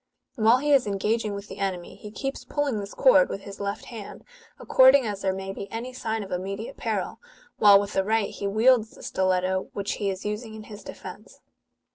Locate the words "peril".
6.75-7.19